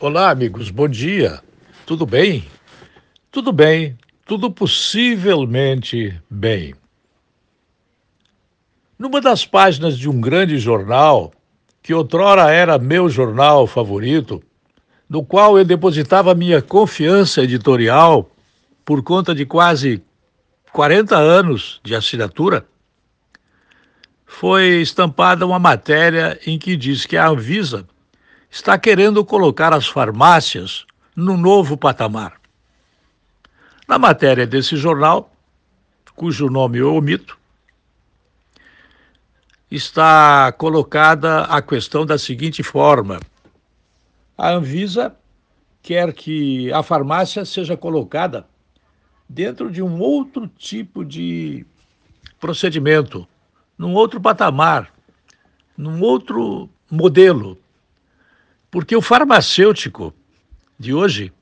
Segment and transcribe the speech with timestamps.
[0.00, 1.40] Olá, amigos, bom dia.
[1.84, 2.44] Tudo bem?
[3.32, 6.72] Tudo bem, tudo possivelmente bem.
[8.96, 11.32] Numa das páginas de um grande jornal,
[11.82, 14.40] que outrora era meu jornal favorito,
[15.10, 18.30] no qual eu depositava minha confiança editorial
[18.84, 20.00] por conta de quase
[20.72, 22.64] 40 anos de assinatura,
[24.24, 27.84] foi estampada uma matéria em que diz que a Anvisa
[28.50, 32.40] está querendo colocar as farmácias no novo patamar.
[33.86, 35.30] Na matéria desse jornal,
[36.14, 37.38] cujo nome eu omito,
[39.70, 43.20] está colocada a questão da seguinte forma:
[44.36, 45.14] a Anvisa
[45.82, 48.46] quer que a farmácia seja colocada
[49.28, 51.64] dentro de um outro tipo de
[52.40, 53.26] procedimento,
[53.76, 54.92] num outro patamar,
[55.76, 57.58] num outro modelo
[58.70, 60.14] porque o farmacêutico
[60.78, 61.32] de hoje,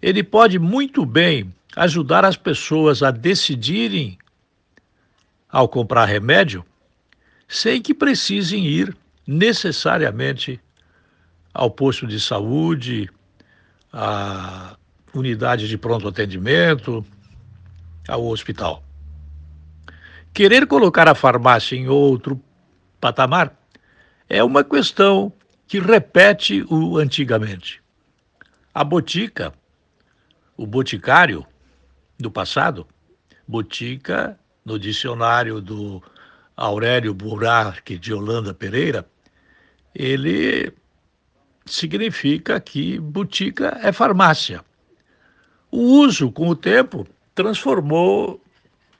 [0.00, 4.18] ele pode muito bem ajudar as pessoas a decidirem
[5.48, 6.64] ao comprar remédio
[7.46, 10.58] sem que precisem ir necessariamente
[11.52, 13.10] ao posto de saúde,
[13.92, 14.74] à
[15.14, 17.04] unidade de pronto atendimento,
[18.08, 18.82] ao hospital.
[20.32, 22.40] Querer colocar a farmácia em outro
[22.98, 23.54] patamar
[24.28, 25.30] é uma questão
[25.72, 27.82] que repete o antigamente.
[28.74, 29.54] A botica,
[30.54, 31.46] o boticário
[32.18, 32.86] do passado,
[33.48, 36.02] botica no dicionário do
[36.54, 39.06] Aurélio Burak de Holanda Pereira,
[39.94, 40.74] ele
[41.64, 44.62] significa que botica é farmácia.
[45.70, 48.44] O uso, com o tempo, transformou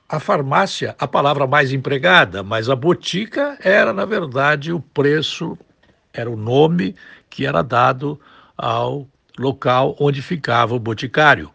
[0.09, 5.55] a farmácia a palavra mais empregada, mas a botica era, na verdade, o preço
[6.13, 6.95] era o nome
[7.29, 8.19] que era dado
[8.55, 11.51] ao local onde ficava o boticário.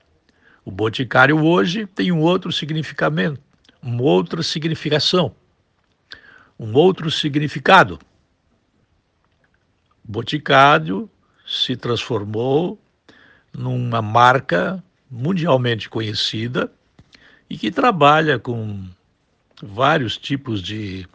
[0.65, 3.41] O boticário hoje tem um outro significamento,
[3.81, 5.35] uma outra significação,
[6.59, 7.99] um outro significado.
[10.05, 11.09] Boticário
[11.47, 12.79] se transformou
[13.53, 16.71] numa marca mundialmente conhecida
[17.49, 18.87] e que trabalha com
[19.63, 21.09] vários tipos de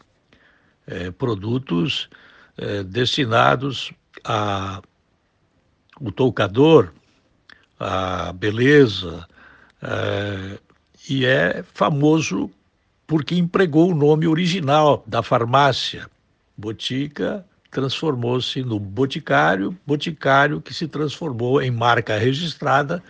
[0.88, 2.10] é, produtos
[2.58, 3.92] eh, destinados
[4.24, 4.82] a
[6.00, 6.92] o toucador,
[7.80, 9.28] a beleza,
[9.82, 10.60] eh,
[11.10, 12.50] e é famoso
[13.06, 16.10] porque empregou o nome original da farmácia.
[16.58, 23.04] Botica transformou-se no boticário, boticário que se transformou em marca registrada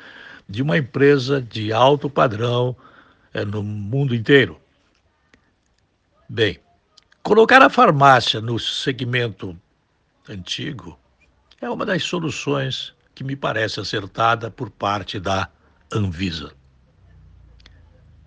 [0.47, 2.75] de uma empresa de alto padrão
[3.33, 4.57] é, no mundo inteiro.
[6.29, 6.59] Bem,
[7.23, 9.57] Colocar a farmácia no segmento
[10.27, 10.99] antigo
[11.61, 15.49] é uma das soluções que me parece acertada por parte da
[15.89, 16.51] Anvisa.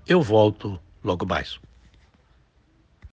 [0.06, 1.60] Eu volto logo mais.